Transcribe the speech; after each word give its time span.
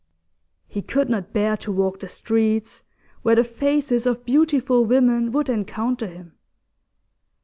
He 0.67 0.81
could 0.81 1.11
not 1.11 1.31
bear 1.31 1.55
to 1.57 1.71
walk 1.71 1.99
the 1.99 2.07
streets 2.07 2.83
where 3.21 3.35
the 3.35 3.43
faces 3.43 4.07
of 4.07 4.25
beautiful 4.25 4.83
women 4.83 5.31
would 5.31 5.47
encounter 5.47 6.07
him. 6.07 6.33